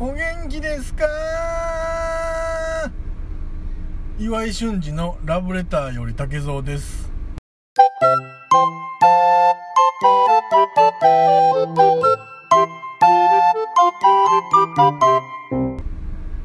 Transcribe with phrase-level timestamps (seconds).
[0.00, 1.04] お元気ですか？
[4.16, 7.10] 岩井俊二のラブレターより竹蔵です。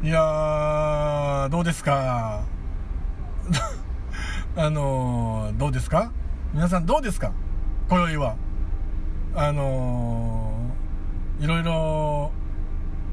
[0.03, 2.43] いやーどうですか？
[4.57, 6.11] あのー、どうですか？
[6.53, 7.31] 皆さんどうですか？
[7.89, 8.34] 今宵は。
[9.37, 12.33] あのー、いろいろ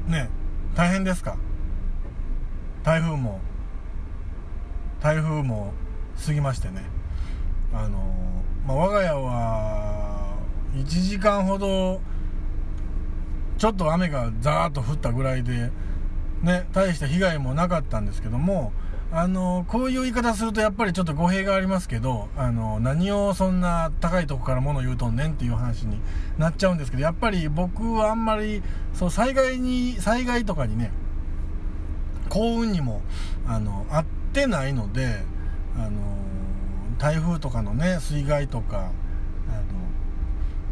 [0.08, 0.28] ね
[0.74, 1.36] 大変ですか？
[2.82, 3.38] 台風も
[5.00, 5.72] 台風も
[6.26, 6.82] 過ぎましてね。
[7.72, 10.34] あのー、まあ、我が家は
[10.74, 12.00] 1時間ほど
[13.62, 15.70] ちょっと雨がザーッと降ったぐらいで
[16.42, 18.72] ね大した被害もなかったんですけども
[19.12, 26.00] あのこういう言い方するとやっぱりちょっと語弊がありますけどあの何をそんな高いとこから物言うとんねんっていう話に
[26.38, 30.90] なっちゃうんですけどやっぱり僕はあんまりそう災害に災害とかにね
[32.30, 33.00] 幸運にも
[33.46, 35.20] あの合ってないので
[35.76, 36.00] あの
[36.98, 38.90] 台風とかのね水害とかあの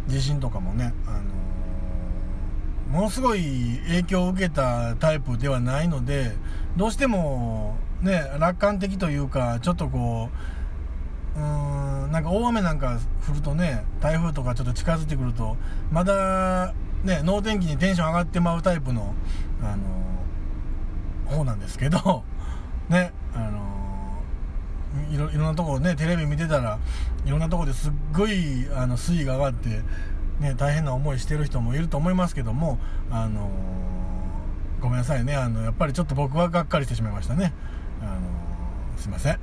[0.08, 1.39] 地震とかもねあの
[2.90, 6.32] ものすごい影響を受けたタイプではないので
[6.76, 10.28] どうしてもね楽観的というかちょっとこ
[11.36, 15.56] ううーんなんか大雨なんか降るとね台風とかちょっと近づいてくると
[15.92, 16.74] まだ
[17.04, 19.14] ね能天気にテンション上がってまうタイプの
[19.62, 20.00] あの
[21.30, 22.24] 方なんですけど、
[22.90, 23.70] ね、あの
[25.10, 26.78] いろいろんなとこね、テレビ見てたら、
[27.24, 29.80] いろんなとこですっごいあの水位が上がって、
[30.40, 32.78] ね、大変な思いしてる人もいると思いますけども、
[33.10, 33.50] あの
[34.80, 37.52] ごめんなさいね、あのやっぱりちょっと僕はがっかりしてしまいましたね。
[38.00, 38.20] あの
[38.98, 39.38] すいません。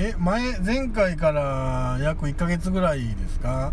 [0.00, 3.72] え、前、前回から約1ヶ月ぐらいですか、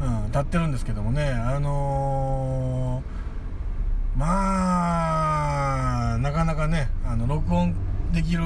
[0.00, 7.74] うん、経ってるんですけどもね、あのー、まあ、なかなかね、あの、録音
[8.12, 8.44] できる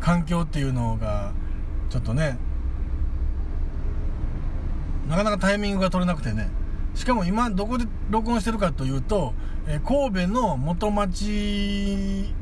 [0.00, 1.32] 環境っていうのが、
[1.88, 2.36] ちょっとね、
[5.08, 6.50] なかなかタイミングが取れなくてね、
[6.94, 9.32] しかも今どこで録音してるかというと、
[9.66, 12.34] え神戸の元町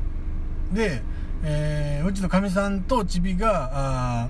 [0.73, 1.01] で、
[1.43, 4.29] えー、うちのかみさんとちびが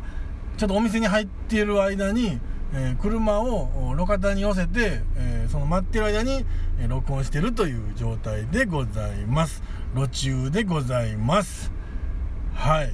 [0.58, 2.40] ちょっとお店に入っている間に、
[2.74, 6.46] えー、車を路肩に寄せて、えー、その待ってる間に、
[6.80, 9.64] え、録音してるという状態でございます。
[9.96, 11.72] 路中でございます。
[12.54, 12.94] はい。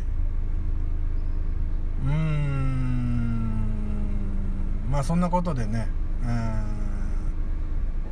[2.06, 2.83] うーん。
[4.94, 5.88] まあそんなことでね
[6.22, 6.66] うん、まあ、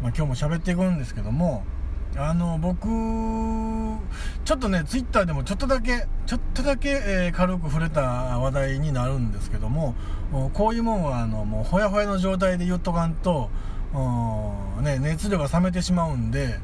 [0.08, 1.64] 今日も喋っていくんですけども
[2.18, 2.88] あの僕
[4.44, 9.94] ちょっとねツイッターでもちょっとだけちょっとだけ、えー、軽く触れた話題になるんですけども
[10.54, 13.52] こういうもんはあのもうほやほやの状態で言っとかんと、
[14.82, 16.58] ね、熱量が冷めてしまうんで、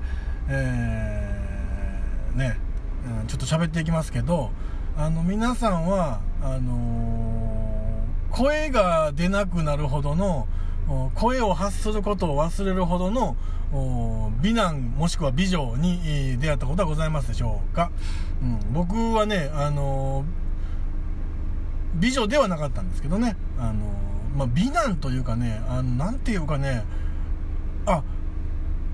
[0.49, 2.57] えー、ね、
[3.21, 4.49] うん、ちょっと喋っていきますけど
[4.97, 7.66] あの皆さんはあのー、
[8.37, 10.47] 声が出なくなるほどの
[11.15, 13.35] 声を発することを忘れるほどの
[14.43, 17.91] 美男もしくは美女に出会ったことはございますでしょうか、
[18.43, 20.23] うん、僕はね、あの
[21.95, 23.91] 美女ではなかったんですけどね、あの
[24.35, 26.85] まあ、美男というかね、あのなんていうかね、
[27.87, 28.03] あ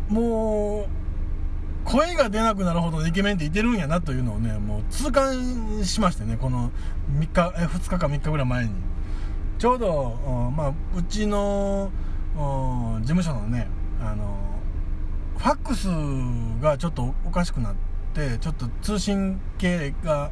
[0.08, 6.72] もう、声が出なくなるほどのイケメンっていてるんやなというのをね、もう痛感しましてね、この
[7.20, 8.93] 3日、え2日か3日ぐらい前に。
[9.58, 11.92] ちょうど、まあ、うちの
[12.36, 13.68] 事務所のね、
[14.02, 14.44] あの
[15.38, 15.88] ファックス
[16.62, 17.76] がちょっとおかしくなっ
[18.14, 20.32] てちょっと通信系が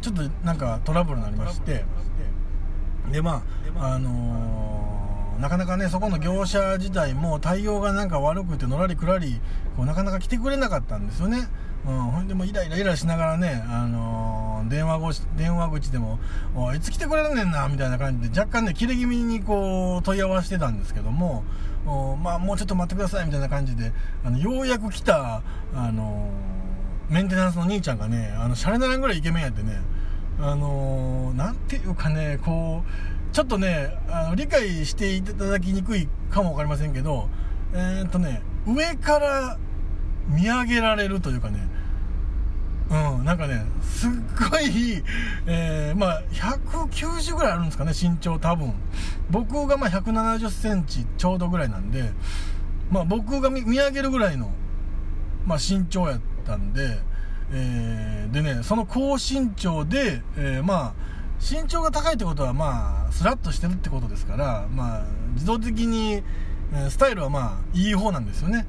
[0.00, 1.84] ちょっとなんかトラブルになりまして
[3.10, 3.44] でま
[3.78, 9.40] ああのー、なかなかねそこの業者自体も対応がなんか悪くてのらりくらり
[9.76, 11.48] こうなかなか来てくれなかったんですよね
[11.86, 16.18] うん、ほんでもイライライラしながらね、あのー、電話越電話口でも、
[16.74, 21.44] いつ来てくれるねんな、みたいな感じで、若干ね、切れ気味にこう、問い合わせてたんですけども、
[22.22, 23.92] まあ、もうちょっと待ってください、みたいな感じで、
[24.24, 25.42] あの、ようやく来た、
[25.74, 29.80] あのー、メンテナンスの兄ちゃんがね、あの、シャレならんぐらいイケメンやってね、
[30.40, 37.28] あのー、なんていうかね、こう、ちょっとね、あの理解していただきにくいかもわかりませんけど、
[37.74, 39.58] えー、っとね、上から
[40.28, 41.68] 見上げられるというかね、
[42.88, 44.10] うん、なんかね、すっ
[44.50, 45.02] ごい、
[45.46, 48.74] えー、まあ、190ぐらいあるんですかね、身長多分。
[49.30, 52.12] 僕がまあ170センチちょうどぐらいなんで、
[52.90, 54.52] まあ僕が見上げるぐらいの
[55.46, 56.98] まあ、身長やったんで、
[57.52, 60.94] えー、でねその高身長で、えー、まあ
[61.40, 65.04] 身長が高いってことはまあスラッとしてるってことですからまあ
[65.34, 66.22] 自動的に
[66.74, 68.66] えスタイルはまあいい方なんですよね、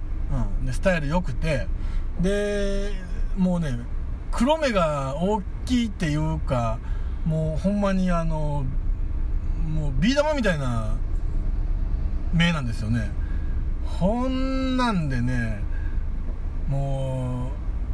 [0.59, 1.67] うん、でスタイル良くて
[2.21, 2.91] で
[3.35, 3.79] もうね
[4.37, 6.77] 黒目が大きいっていうか
[7.25, 8.65] もうほんまにあの
[9.67, 10.95] もうビー玉みたいな
[12.33, 13.09] 目なんですよね。
[13.83, 15.63] ほんなんでね
[16.69, 17.49] も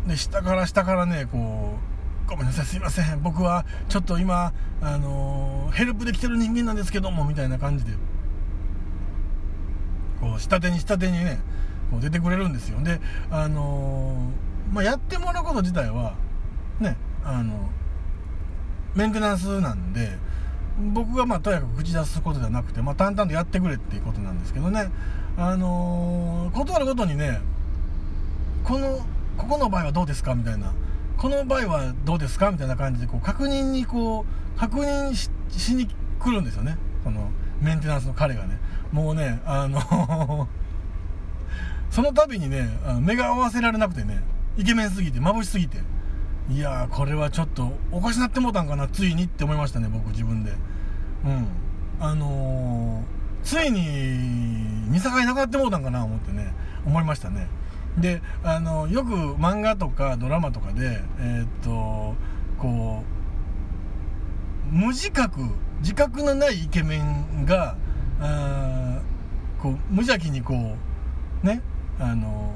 [0.05, 1.77] うで下から下からねこ
[2.27, 3.23] うごめんなさいすいません。
[3.23, 4.51] 僕はちょっと今
[4.81, 7.93] あのヘルプで来てる人間なんですけどもみたいな感じで
[10.19, 11.39] こう下手に下手にね
[11.89, 12.81] こう出てくれるんですよ。
[12.83, 12.99] で
[13.31, 14.29] あの
[14.73, 16.15] まあ、やってもらうこと自体は
[16.79, 17.69] ねあの
[18.95, 20.17] メンテナンスなんで
[20.93, 24.89] 僕がまあとやかく口出すことではなくて、まあ、淡々とやってくれっていうことなんですけどね。
[25.37, 27.41] あのー、断るごとにね
[28.63, 28.99] この
[29.37, 30.73] ここの場合はどうですかみたいな。
[31.17, 35.29] この場合はどうですかみたいな感じでこう確認にこう確認し
[35.75, 35.87] に
[36.19, 36.77] 来るんですよね。
[37.03, 37.29] その
[37.61, 38.59] メンテナンスの彼がね。
[38.91, 40.47] もうねあの
[41.89, 42.67] その度にね
[42.99, 44.23] 目が合わせられなくてね
[44.57, 45.77] イケメンすぎて眩しすぎて。
[46.49, 50.51] いやこれはちょっとおかしなってもうたんかなついにって思いましたね僕自分で。
[51.25, 51.47] うん。
[51.99, 53.79] あのー、ついに
[54.89, 56.53] 見境なくなってもうたんかな思ってね
[56.85, 57.47] 思いましたね。
[57.97, 62.15] であのよく漫画とかドラマとかでえー、っと
[62.57, 63.03] こ
[64.71, 65.41] う無自覚
[65.79, 67.75] 自覚のないイケメンが
[68.19, 68.99] あ
[69.61, 70.75] こう無邪気にこ
[71.43, 71.61] うね
[71.99, 72.53] あの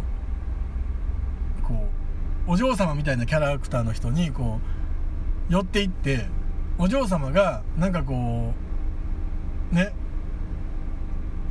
[1.63, 1.96] こう
[2.47, 4.59] お嬢様みたいなキャラクターの人にこ
[5.49, 6.25] う寄っていって
[6.77, 8.53] お嬢様がなんかこ
[9.71, 9.94] うね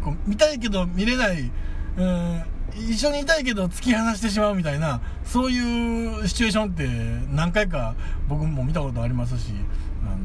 [0.02, 1.50] こう見たいけど見れない
[1.98, 2.42] うん
[2.74, 6.86] 一緒にいたいけど突き放してしまうみたいなそういうシチュエーションって
[7.34, 7.94] 何回か
[8.28, 9.52] 僕も見たことありますし
[10.02, 10.16] あの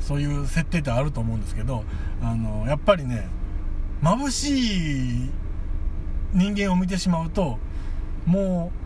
[0.00, 1.84] そういう設定ってあると思うんですけど
[2.22, 3.28] あのやっぱりね
[4.02, 5.30] 眩しい
[6.32, 7.58] 人間を見てしまうと
[8.24, 8.79] もう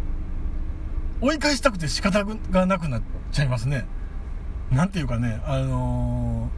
[1.20, 3.02] 追い返したくて仕方がなくなっ
[3.32, 3.86] ちゃいますね。
[4.70, 6.50] なんていうかねあの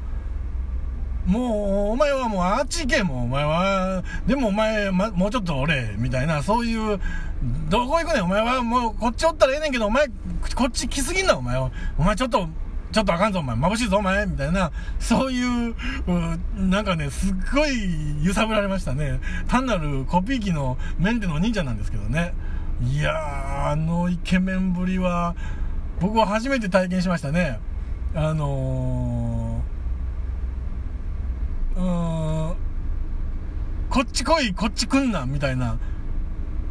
[1.27, 7.01] ー、もうお前はもうあっち行けもうお前はでもお前、ま、もうちょっと俺みたいなそういう
[7.69, 10.09] どこ行くねんお前はもうこっちおったらええねんけどお前
[10.55, 11.71] こっち来すぎんなお前は。
[11.99, 12.49] お前ちょっと
[12.93, 14.71] ちょっとあかんぞお前眩しいぞお前みたいな
[15.01, 15.75] そういう
[16.57, 19.21] なんかねすっごい揺さぶられましたね。
[19.49, 22.33] 単なるコピー機のメンテの忍者なんですけどね。
[22.83, 25.35] いやーあのイケメンぶりは
[26.01, 27.59] 僕は初めて体験しましたね。
[28.15, 32.57] あのー、うーん
[33.89, 35.79] こっち来いこっち来んなみたいな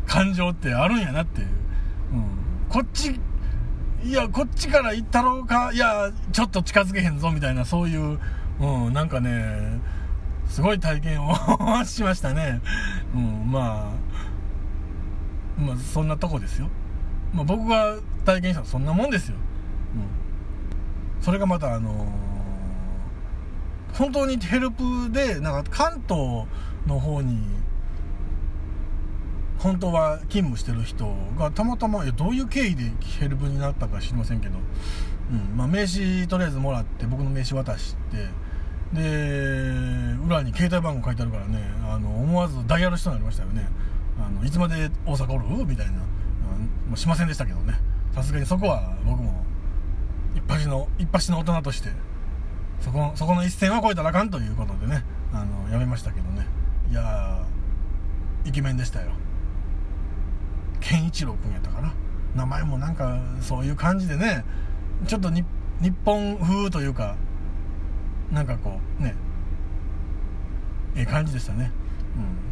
[0.05, 3.19] 感情ってあるんやなっていう、うん、こっち
[4.03, 8.19] いやこっちから行ったろうかいやちょっと近づけへんぞみたいなそういう、
[8.59, 9.79] うん、なんかね
[10.47, 11.33] すごい体験を
[11.85, 12.61] しましたね、
[13.15, 14.34] うん、まあ
[15.57, 16.69] まあそんなとこですよ、
[17.33, 19.35] まあ、僕が体験したのはそんなもんですよ、
[21.17, 26.45] うん、それがまたあのー、本当にヘルプでなんか関東
[26.87, 27.39] の方に
[29.59, 31.07] 本当は勤務してる人
[31.39, 34.59] がたまたまどういう経緯でヘルプになったか知りませんけど、
[35.31, 35.57] うん。
[35.57, 38.27] まあ、名刺とりあえずもらって僕の名刺渡して
[38.93, 39.01] で
[40.25, 41.59] 裏に携帯番号書いてあるからね
[41.89, 43.67] あの思わずダイヤル人になりましたよね。
[44.17, 45.65] あのいつまで大阪おる？
[45.65, 47.79] みたいな、うん、もしませんでしたけどね。
[48.13, 49.43] さすがにそこは僕も
[50.35, 51.89] 一発の一発の大人として
[52.79, 55.03] そこそこの一線は越えたらあかんということでね。
[55.33, 56.47] あのやめましたけどね。
[56.89, 57.45] いや
[58.45, 59.11] イケメンでしたよ。
[60.79, 61.93] 健一郎君やったかな。
[62.35, 64.45] 名前もなんかそういう感じでね
[65.07, 65.43] ちょっと日
[66.05, 67.15] 本風というか
[68.31, 69.15] なんかこうね
[70.95, 71.71] ええ感じでしたね、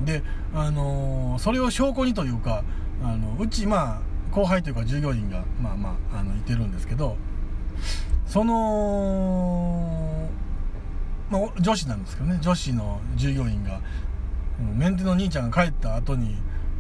[0.06, 0.22] で
[0.54, 2.64] あのー、それを証拠にというか
[3.04, 4.02] あのうちまあ
[4.32, 7.18] 後輩というか従業員がまあまああのいてるんですけど
[8.26, 10.30] その、
[11.30, 13.82] まあ、女子なんですけどね女子の従業員が
[14.76, 16.36] メンテの兄ちゃんが帰った後に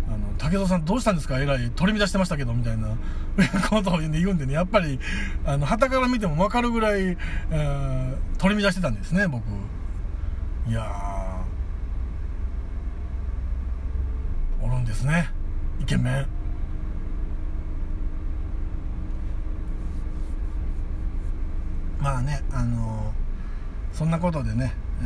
[0.07, 1.39] あの武田さんどうしたんですか？
[1.39, 2.89] えらい取り乱してましたけどみたいな
[3.69, 4.99] ことを言うんでねやっぱり
[5.45, 9.43] あの旗から見ても分かるぐらい、えー、取り乱してたんですね僕。
[10.67, 11.32] いや
[14.63, 15.29] おるんですね。
[15.81, 16.27] イケメン。
[21.99, 25.05] まあねあのー、そんなことでね、え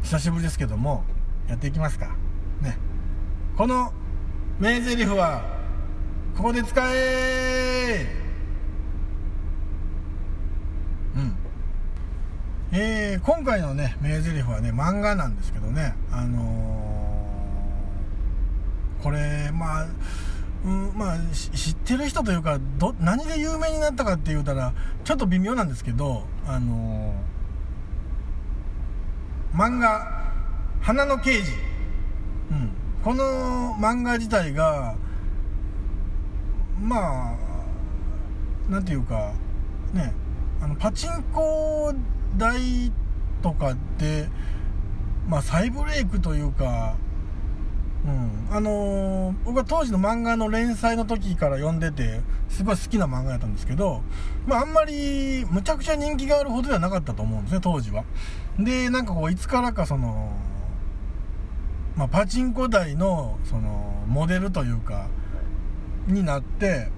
[0.00, 1.04] ー、久しぶりですけども
[1.48, 2.16] やっていきますか。
[2.60, 2.78] ね。
[3.56, 3.92] この
[4.58, 5.44] 名台詞は
[6.36, 8.06] ここで使え
[11.16, 11.36] うん
[12.74, 19.86] えー、今回のね名台詞はね漫画なんですけどねあのー、これまあ
[20.64, 24.72] うん、まあ知ってる人というかど何で有名になったかって言うたら
[25.04, 30.32] ちょっと微妙なんですけどあのー、漫画
[30.80, 31.52] 「花の刑事」
[32.52, 32.70] うん、
[33.04, 34.94] この漫画自体が
[36.80, 39.32] まあなんていうか
[39.92, 40.14] ね
[40.62, 41.92] あのパチンコ
[42.36, 42.92] 台
[43.42, 44.28] とかって
[45.28, 46.96] まあ再ブレイクというか
[48.04, 48.48] うん。
[48.50, 54.02] あのー、僕は当時の漫画の連載の時から読んでてすごい好きな漫画やったんですけど、
[54.46, 58.04] まあ、あんまりむちゃくちゃ人気があるほどではなかったと思うんですね当時は。
[58.58, 60.32] でなんかこういつからかその、
[61.96, 65.08] まあ、パチンコ台のそのモデルというか
[66.06, 66.88] になって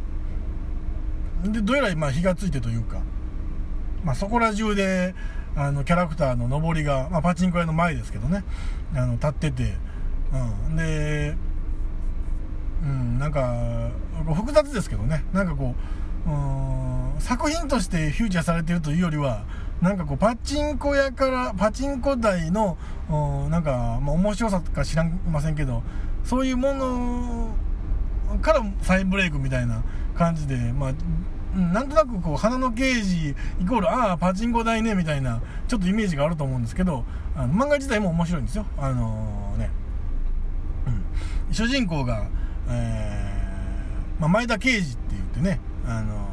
[1.44, 3.02] でどうやらまあ火がついてというか、
[4.04, 5.14] まあ、そこら中で
[5.56, 8.44] あのキャラクターの上りが、まあ、パチンコ屋の前ですけどね。
[8.94, 9.75] あの立ってて。
[10.68, 11.37] うん、で、
[12.82, 13.90] うん、なんか
[14.34, 15.25] 複雑ですけどね。
[15.32, 15.75] なんかこ
[16.26, 19.44] ううん作品としてフューチャーされてるというよりは
[19.80, 22.78] なんかこうパチンコ屋からパチンコ台の
[23.50, 25.82] なんか、まあ、面白さか知らんませんけど
[26.25, 27.54] そういうもの
[28.40, 29.82] から再ブレイクみたいな
[30.16, 30.92] 感じで、まあ、
[31.54, 33.30] なんとなくこう花の刑事
[33.61, 37.04] イコールああパチンコ台ねみたいなちょっとイメージがあると思うんですけど
[37.37, 38.66] あの漫画自体も面白いんですよ。
[38.76, 39.70] あのー、ね。
[41.52, 42.26] 主人公が、
[42.68, 46.26] えー、まあ、前田慶次って言ってね、あの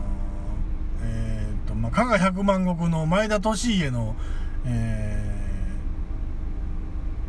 [1.03, 3.43] えー、と、まあ、加賀百万石の前田利
[3.77, 4.15] 家の、
[4.65, 5.35] え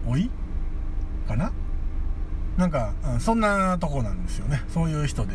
[0.06, 0.30] ー、おい
[1.28, 1.52] かな？
[2.56, 4.62] なんか、そんなとこなんですよね。
[4.68, 5.34] そういう人で。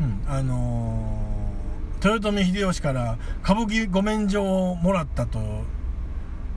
[0.00, 1.31] うん、あのー、
[2.04, 5.40] 豊臣秀吉から歌舞伎御免状をもらったと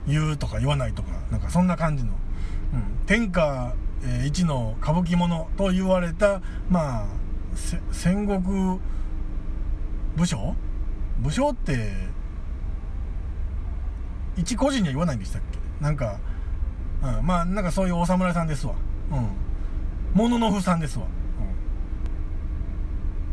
[0.06, 2.12] 言うとか言わないとか、なんかそんな感じの。
[2.74, 3.74] うん、天下
[4.04, 7.06] えー、一の歌舞伎者と言われた、まあ、
[7.90, 8.78] 戦国
[10.16, 10.54] 武将？
[11.20, 11.92] 武将って
[14.36, 15.58] 一個人には言わないんでしたっけ？
[15.82, 16.20] なんか、
[17.02, 18.74] うん、まあなんかそういうお侍さんですわ。
[19.10, 19.30] うん。
[20.12, 21.06] もののふさんですわ、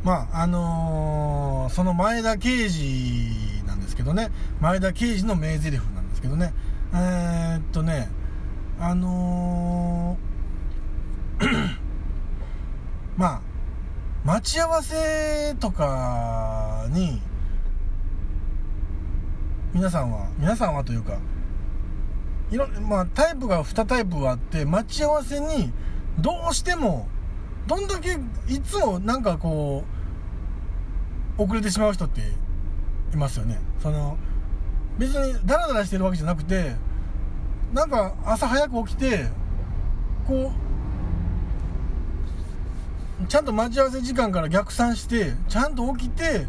[0.03, 4.29] まああのー、その前田慶次なんですけどね。
[4.59, 6.53] 前田慶次の名台詞なんですけどね。
[6.93, 8.09] えー、っとね
[8.79, 10.33] あのー
[13.17, 13.41] まあ
[14.23, 17.21] 待ち合わせとかに
[19.73, 21.17] 皆さんは皆さんはというか
[22.51, 25.71] いろまあタイプが2タイプあって待ち合わせに
[26.19, 27.07] どうしても
[27.67, 28.17] どんだけ
[28.47, 29.92] いつもなんかこう
[31.37, 32.21] 遅れてしまう人って
[33.13, 33.59] いますよね。
[33.81, 34.17] その
[34.97, 36.75] 別にダラダラしてるわけじゃなくて
[37.73, 39.25] なんか朝早く起きて
[40.27, 40.51] こ
[43.23, 46.45] うちゃんと待ち合わせ時間から逆算してちゃんと起きて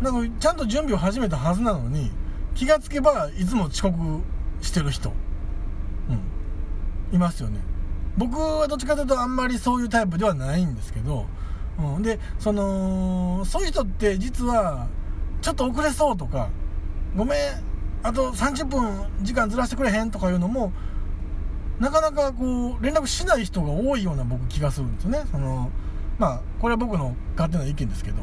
[0.00, 2.10] なんかちゃんと準備を始めたはずなのに
[2.54, 4.22] 気がつけばいつも遅刻
[4.62, 5.12] してる人、
[7.10, 7.60] うん、いますよね。
[8.16, 11.26] 僕はどっちかというとあんまりそういうタイプではないんですけど、
[11.78, 14.88] うん、でそのそういう人って実は
[15.40, 16.48] ちょっと遅れそうとか
[17.16, 17.38] ごめん
[18.02, 20.72] あと30分時間ずらしてくれへんとかいうのも
[21.80, 25.24] なかなかこう連絡しない人が多いような僕気がするんですよね。
[25.30, 25.70] その
[26.18, 28.22] まあこれは僕の勝手な意見ですけど。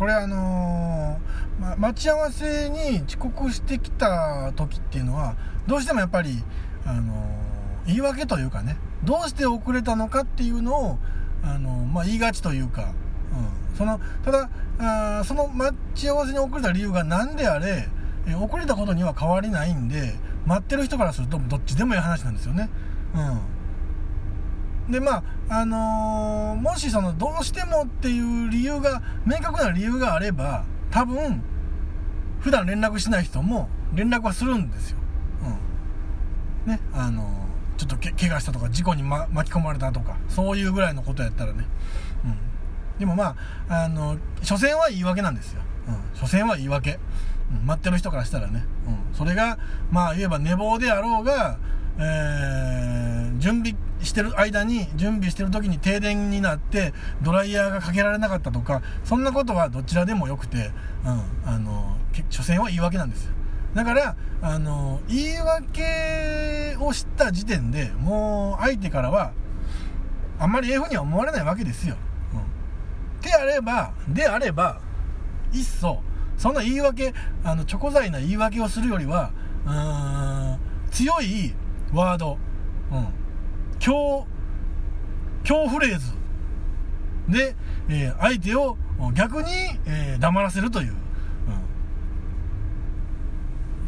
[0.00, 5.36] これあのー、ま、待ち合わせに遅刻してきた時っていうのは
[5.66, 6.42] どうしてもやっぱり、
[6.86, 7.16] あのー、
[7.86, 10.98] 言い訳というかねどうして遅れたのかっていうのを、
[11.42, 12.92] あの、まあ、言いがちというか、
[13.72, 17.88] うん、そのただあその待ち合わせに遅れた理由が何であれ
[18.42, 20.14] 遅れたことには変わりないんで
[20.46, 22.68] 待ってる人からするとどっちでもいい話なんですよね。
[24.86, 25.16] うん、でま
[25.48, 31.42] ああのー、もしそのどうしてもっていう理由が明確な理由があれば多分
[32.40, 34.98] 普段連絡しない人も連絡はするんですよ。
[36.66, 37.39] うん、ねあのー、
[37.80, 41.64] ちょっとけ怪我したとか事故に、ま、巻き込まれたとかそういうぐらいのことやったらね。
[42.24, 43.36] うん、でもま
[43.70, 45.62] ああの所詮は言い訳なんですよ。
[45.88, 46.98] うん、所詮は言い訳。
[47.50, 47.66] うん。
[47.66, 49.58] 待ってる人からしたらね、うん、それが
[49.90, 51.58] まあ言えば寝坊であろうが、
[51.98, 60.70] えー、準備してる間に準備してる時に停電になってドライヤーがかけられなかったとかそんなことはどちらでもよくて、
[61.06, 61.96] うん、あの
[62.28, 63.32] 所詮は言い訳なんですよ。
[63.74, 69.32] だからあの言い訳をした時点でもう相手からは
[70.38, 71.96] あんまりええふうには思われないわけですよ、
[72.34, 74.80] うん、であればであれば
[75.52, 76.02] いっそ
[76.36, 77.12] そんな言い訳
[77.44, 79.30] あのチョコ材な言い訳をするよりは
[79.66, 81.54] うん強い
[81.92, 82.38] ワード、
[82.90, 83.06] うん、
[83.78, 84.26] 強
[85.44, 86.20] 強フレーズ
[87.28, 87.54] で、
[87.88, 88.76] えー、相手を
[89.14, 89.50] 逆に、
[89.86, 90.94] えー、黙らせるという、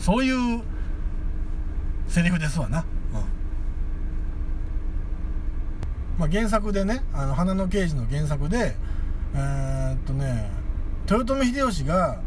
[0.02, 0.62] そういう
[2.08, 3.24] セリフですわな、うん。
[6.18, 8.74] まあ、原作でね「あの花の刑事」の原作で
[9.32, 10.50] えー、っとね
[11.08, 12.20] 豊臣秀吉が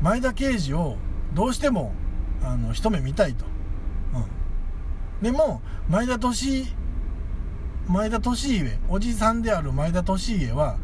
[0.00, 0.98] 前田刑事を
[1.34, 1.92] どうしても
[2.44, 3.44] あの一目見たいと、
[4.14, 6.22] うん、でも前田利
[7.88, 8.22] 前田利
[8.56, 10.06] 家おじさんである前田利
[10.40, 10.76] 家は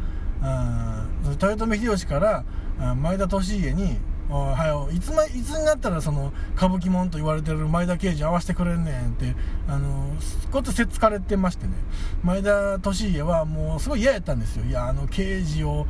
[1.25, 2.45] 豊臣秀吉から
[2.97, 4.01] 前田利家に
[4.35, 4.99] 「はよい。
[4.99, 9.35] つ,、ま、いつになったらその歌舞伎もんと言われてる前田刑事会わせてくれんねん」って
[9.69, 10.15] あの
[10.51, 11.73] ことせっつかれてましてね。
[12.23, 14.65] 前田利家はもうすごい嫌やったんですよ。
[14.65, 15.87] いやあの刑事を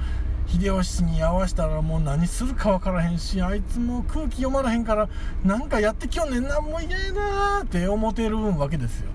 [0.46, 5.08] 秀吉に会わしたらもう何するか分からへんしあいつも空気読まらへんから
[5.44, 9.10] なんかやってきよんねんなもう嫌やなって思ってるわけですよ、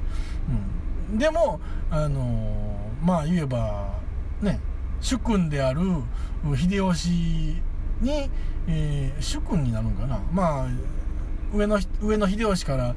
[1.11, 3.93] うん、でもあのまあ言えば
[4.41, 4.59] ね
[4.99, 5.81] 主君である
[6.55, 7.61] 秀吉
[8.01, 8.29] に、
[8.67, 10.19] えー、主君になるんかな。
[10.31, 10.67] まあ
[11.53, 12.95] 上の上の秀吉から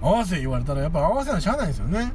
[0.00, 2.12] 合わせ言われたらやっぱ合わせなしゃあないんですよね。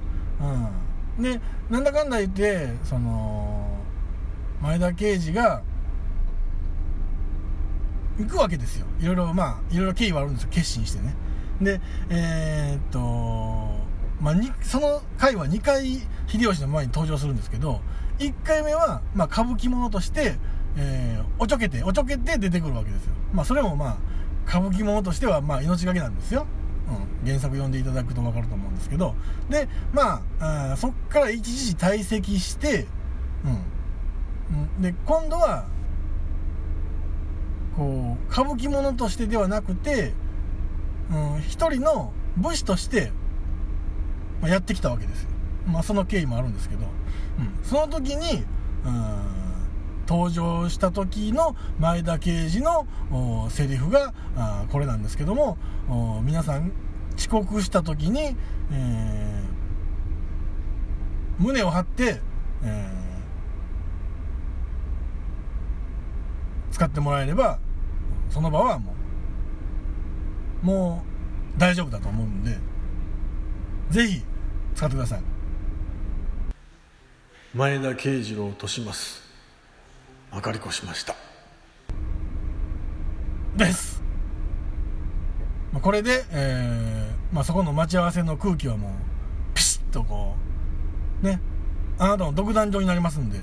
[1.18, 1.24] うん。
[1.24, 3.78] でなんだかんだ言ってその
[4.62, 5.62] 前田刑事が
[8.18, 8.86] 行くわけですよ。
[9.00, 10.50] いろいろまあいろいろ経緯はあるんですよ。
[10.52, 11.16] 決心してね。
[11.62, 13.84] でえー、っと
[14.22, 17.82] まあ、その回は2回秀吉の前に登場するんですけど
[18.20, 20.36] 1回目は、まあ、歌舞伎者として、
[20.78, 23.98] えー、おちょけておちょけて出てくるわけですよ、まあ、それもまあ
[24.48, 26.46] 歌舞伎者としてはまあ命がけなんですよ、
[27.22, 29.16] うん、原作読んでいただくと分かると思うんですけど。
[29.50, 32.88] でまああそっから一時退席して、
[34.78, 35.66] うん、で今度は
[37.78, 40.14] こう歌舞伎者としてではなくて、
[41.12, 43.12] うん、一人の武士として
[44.44, 45.30] ま、やってきたわけですよ、
[45.66, 46.86] まあ、その経緯もあるんですけど、
[47.40, 48.44] うん、その時に
[48.86, 49.43] うん
[50.14, 52.86] 登場した時の前田刑事の
[53.50, 55.58] セリフがあこれなんですけども
[56.24, 56.72] 皆さん
[57.18, 62.22] 遅刻した時に、えー、胸を張って、
[62.64, 67.58] えー、使ってもらえれば
[68.30, 68.94] その場はも
[70.62, 71.04] うも
[71.58, 72.60] う大丈夫だと思うんで
[73.90, 74.22] ぜひ
[74.76, 75.22] 使ってください。
[77.56, 79.23] 前田慶次郎とします。
[80.34, 81.16] 明かり越しました。
[83.56, 84.02] です。
[85.80, 88.92] これで、えーまあ、そこの待ち合わせの空気はもう
[89.54, 90.36] ピシッとこ
[91.22, 91.40] うね。
[92.00, 93.40] あなたの独壇場になりますんで。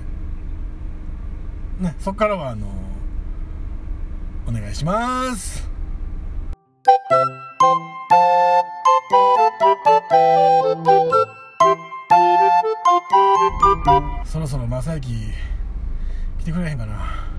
[1.79, 1.95] ね。
[1.99, 2.67] そこからはあの
[4.47, 5.69] お願いします。
[14.25, 15.33] そろそろ正行
[16.41, 17.30] 来てくれへんかな。